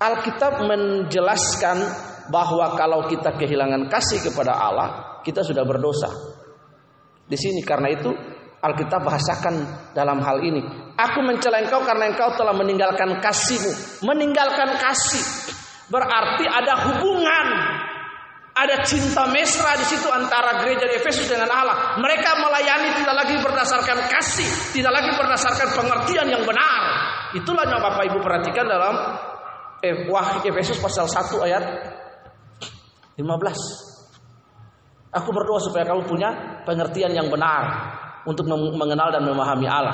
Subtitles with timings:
[0.00, 1.76] Alkitab menjelaskan
[2.32, 6.08] bahwa kalau kita kehilangan kasih kepada Allah, kita sudah berdosa.
[7.28, 8.08] Di sini karena itu
[8.60, 9.54] Alkitab bahasakan
[9.92, 10.64] dalam hal ini.
[10.96, 14.04] Aku mencela engkau karena engkau telah meninggalkan kasihmu.
[14.04, 15.24] Meninggalkan kasih
[15.92, 17.46] berarti ada hubungan
[18.50, 21.96] ada cinta mesra di situ antara gereja di Efesus dengan Allah.
[22.02, 26.82] Mereka melayani tidak lagi berdasarkan kasih, tidak lagi berdasarkan pengertian yang benar.
[27.32, 28.94] Itulah yang Bapak Ibu perhatikan dalam
[29.80, 31.64] eh, Wahyu Efesus pasal 1 ayat
[33.16, 33.24] 15.
[35.10, 36.30] Aku berdoa supaya kamu punya
[36.62, 37.66] pengertian yang benar
[38.28, 39.88] untuk mengenal dan memahami Allah.